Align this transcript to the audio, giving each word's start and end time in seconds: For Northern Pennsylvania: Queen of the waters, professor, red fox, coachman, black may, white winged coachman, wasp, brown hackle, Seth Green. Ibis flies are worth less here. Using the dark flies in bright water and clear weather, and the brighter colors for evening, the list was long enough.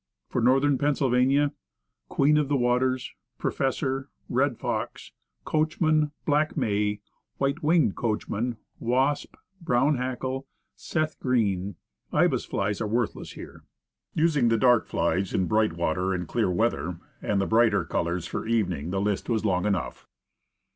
For 0.29 0.41
Northern 0.41 0.79
Pennsylvania: 0.79 1.53
Queen 2.09 2.35
of 2.37 2.47
the 2.47 2.55
waters, 2.55 3.11
professor, 3.37 4.09
red 4.29 4.57
fox, 4.57 5.11
coachman, 5.45 6.09
black 6.25 6.57
may, 6.57 7.01
white 7.37 7.61
winged 7.61 7.95
coachman, 7.95 8.57
wasp, 8.79 9.35
brown 9.61 9.97
hackle, 9.97 10.47
Seth 10.75 11.19
Green. 11.19 11.75
Ibis 12.11 12.45
flies 12.45 12.81
are 12.81 12.87
worth 12.87 13.15
less 13.15 13.33
here. 13.33 13.61
Using 14.15 14.47
the 14.47 14.57
dark 14.57 14.87
flies 14.87 15.35
in 15.35 15.45
bright 15.45 15.73
water 15.73 16.15
and 16.15 16.27
clear 16.27 16.49
weather, 16.49 16.97
and 17.21 17.39
the 17.39 17.45
brighter 17.45 17.85
colors 17.85 18.25
for 18.25 18.47
evening, 18.47 18.89
the 18.89 18.99
list 18.99 19.29
was 19.29 19.45
long 19.45 19.67
enough. 19.67 20.07